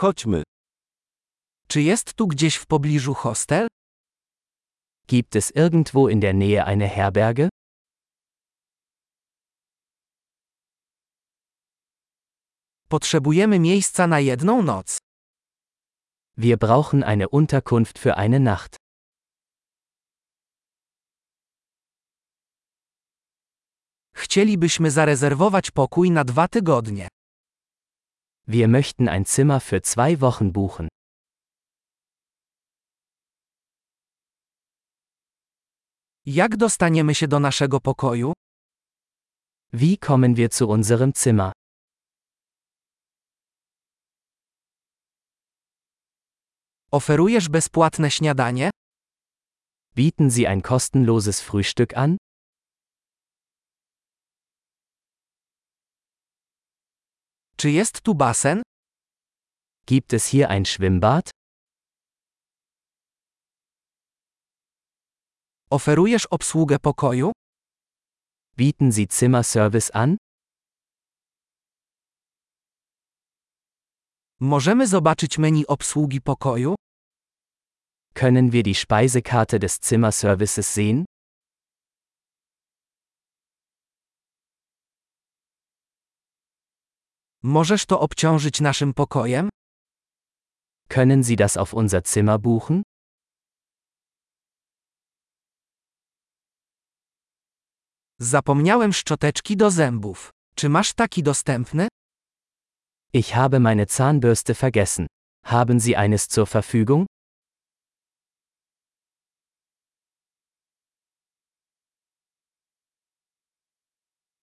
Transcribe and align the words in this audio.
Chodźmy. 0.00 0.42
Czy 1.68 1.82
jest 1.82 2.14
tu 2.14 2.26
gdzieś 2.26 2.56
w 2.56 2.66
pobliżu 2.66 3.14
hostel? 3.14 3.68
Gibt 5.08 5.36
es 5.36 5.52
irgendwo 5.56 6.08
in 6.08 6.20
der 6.20 6.34
Nähe 6.34 6.64
eine 6.64 6.88
Herberge? 6.88 7.48
Potrzebujemy 12.88 13.58
miejsca 13.58 14.06
na 14.06 14.20
jedną 14.20 14.62
noc. 14.62 14.98
Wir 16.36 16.56
brauchen 16.58 17.02
eine 17.04 17.28
Unterkunft 17.28 17.98
für 17.98 18.16
eine 18.16 18.40
Nacht. 18.40 18.76
Chcielibyśmy 24.14 24.90
zarezerwować 24.90 25.70
pokój 25.70 26.10
na 26.10 26.24
dwa 26.24 26.48
tygodnie. 26.48 27.08
Wir 28.46 28.68
möchten 28.68 29.08
ein 29.08 29.24
Zimmer 29.26 29.60
für 29.60 29.82
zwei 29.82 30.20
Wochen 30.20 30.52
buchen. 30.52 30.88
Jak 36.26 36.56
dostaniemy 36.56 37.14
się 37.14 37.28
do 37.28 37.40
naszego 37.40 37.80
pokoju? 37.80 38.32
Wie 39.72 39.96
kommen 39.98 40.34
wir 40.34 40.50
zu 40.50 40.68
unserem 40.68 41.12
Zimmer? 41.12 41.52
Oferujesz 46.90 47.48
bezpłatne 47.48 48.10
śniadanie? 48.10 48.70
Bieten 49.94 50.30
Sie 50.30 50.48
ein 50.48 50.62
kostenloses 50.62 51.40
Frühstück 51.40 51.94
an? 51.94 52.16
Czy 57.60 57.70
jest 57.70 58.00
tu 58.00 58.14
basen? 58.14 58.62
Gibt 59.86 60.12
es 60.12 60.26
hier 60.26 60.48
ein 60.50 60.64
Schwimmbad? 60.64 61.30
Oferujesz 65.70 66.26
obsługę 66.26 66.78
pokoju? 66.78 67.32
Bieten 68.56 68.92
Sie 68.92 69.06
Zimmerservice 69.12 69.96
an? 69.96 70.16
Możemy 74.40 74.86
zobaczyć 74.86 75.38
menu 75.38 75.66
obsługi 75.66 76.20
pokoju? 76.20 76.74
Können 78.14 78.50
wir 78.50 78.62
die 78.62 78.74
Speisekarte 78.74 79.58
des 79.58 79.78
Zimmerservices 79.80 80.72
sehen? 80.72 81.04
Możesz 87.42 87.86
to 87.86 88.00
obciążyć 88.00 88.60
naszym 88.60 88.94
pokojem? 88.94 89.48
Können 90.88 91.22
Sie 91.22 91.36
das 91.36 91.56
auf 91.56 91.74
unser 91.74 92.02
Zimmer 92.06 92.40
buchen? 92.40 92.82
Zapomniałem 98.18 98.92
szczoteczki 98.92 99.56
do 99.56 99.70
zębów. 99.70 100.30
Czy 100.54 100.68
masz 100.68 100.92
taki 100.92 101.22
dostępny? 101.22 101.88
Ich 103.12 103.32
habe 103.32 103.60
meine 103.60 103.86
Zahnbürste 103.86 104.54
vergessen. 104.54 105.06
Haben 105.44 105.80
Sie 105.80 105.96
eines 105.96 106.26
zur 106.28 106.46
Verfügung? 106.46 107.06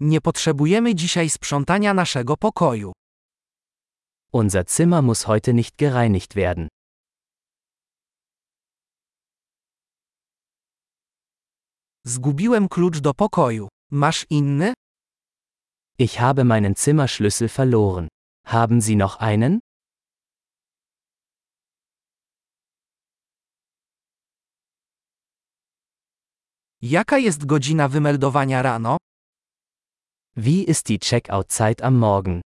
Nie 0.00 0.20
potrzebujemy 0.20 0.94
dzisiaj 0.94 1.30
sprzątania 1.30 1.94
naszego 1.94 2.36
pokoju. 2.36 2.92
Unser 4.32 4.64
Zimmer 4.66 5.02
muss 5.02 5.22
heute 5.22 5.54
nicht 5.54 5.76
gereinigt 5.76 6.34
werden. 6.34 6.68
Zgubiłem 12.04 12.68
klucz 12.68 13.00
do 13.00 13.14
pokoju. 13.14 13.68
Masz 13.90 14.26
inny? 14.30 14.74
Ich 15.98 16.20
habe 16.20 16.44
meinen 16.44 16.74
Zimmerschlüssel 16.74 17.48
verloren. 17.48 18.08
Haben 18.46 18.80
Sie 18.80 18.96
noch 18.96 19.16
einen? 19.20 19.60
Jaka 26.82 27.18
jest 27.18 27.46
godzina 27.46 27.88
wymeldowania 27.88 28.62
rano? 28.62 28.96
Wie 30.38 30.64
ist 30.64 30.88
die 30.88 30.98
Checkout-Zeit 30.98 31.80
am 31.80 31.98
Morgen? 31.98 32.42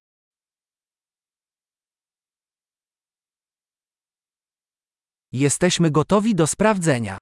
Jesteśmy 5.32 5.90
gotowi 5.90 6.34
do 6.34 6.46
sprawdzenia. 6.46 7.18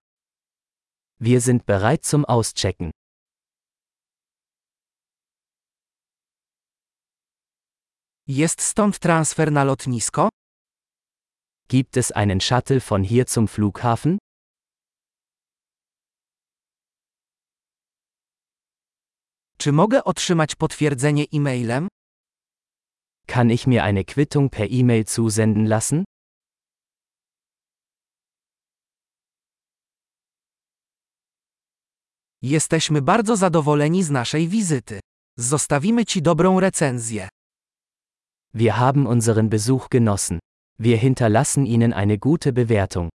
Wir 1.20 1.40
sind 1.40 1.64
bereit 1.64 2.06
zum 2.06 2.24
Auschecken. 2.24 2.90
Jest 8.26 8.62
stąd 8.62 8.98
transfer 8.98 9.52
na 9.52 9.64
lotnisko? 9.64 10.28
Gibt 11.68 11.96
es 11.96 12.12
einen 12.12 12.40
Shuttle 12.40 12.80
von 12.80 13.04
hier 13.04 13.26
zum 13.26 13.48
Flughafen? 13.48 14.18
Czy 19.60 19.72
mogę 19.72 20.04
otrzymać 20.04 20.54
potwierdzenie 20.54 21.24
e-mailem? 21.32 21.88
Kann 23.26 23.50
ich 23.50 23.66
mir 23.66 23.82
eine 23.82 24.04
Quittung 24.04 24.52
per 24.52 24.66
E-Mail 24.70 25.04
zusenden 25.04 25.68
lassen? 25.68 26.04
Jesteśmy 32.42 33.02
bardzo 33.02 33.36
zadowoleni 33.36 34.02
z 34.02 34.10
naszej 34.10 34.48
wizyty. 34.48 35.00
Zostawimy 35.38 36.06
Ci 36.06 36.22
dobrą 36.22 36.60
recenzję. 36.60 37.28
Wir 38.54 38.72
haben 38.72 39.06
unseren 39.06 39.48
Besuch 39.48 39.88
genossen. 39.88 40.38
Wir 40.78 40.98
hinterlassen 40.98 41.66
Ihnen 41.66 41.92
eine 41.92 42.18
gute 42.18 42.52
Bewertung. 42.52 43.10